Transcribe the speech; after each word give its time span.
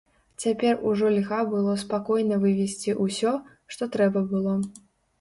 Цяпер 0.43 0.79
ужо 0.91 1.11
льга 1.17 1.41
было 1.53 1.77
спакойна 1.83 2.41
вывезці 2.49 2.99
ўсё, 3.05 3.37
што 3.77 3.93
трэба 3.99 4.29
было. 4.37 4.61